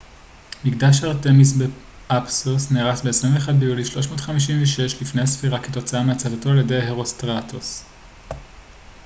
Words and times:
"מקדש 0.65 1.03
ארטמיס 1.03 1.53
באפסוס 1.57 2.71
נהרס 2.71 3.01
ב־21 3.01 3.51
ביולי 3.51 3.85
356 3.85 5.01
לפנה""ס 5.01 5.41
כתוצאה 5.63 6.03
מהצתתו 6.03 6.49
על 6.49 6.57
ידי 6.59 6.81
הרוסטראטוס. 6.87 7.85